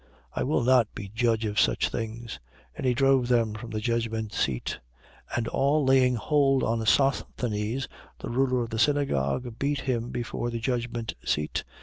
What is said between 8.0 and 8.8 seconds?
the ruler of the